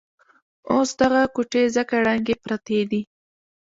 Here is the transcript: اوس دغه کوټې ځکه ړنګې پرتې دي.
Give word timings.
اوس 0.71 0.89
دغه 1.01 1.21
کوټې 1.35 1.63
ځکه 1.75 1.95
ړنګې 2.05 2.35
پرتې 2.43 2.79
دي. 2.89 3.01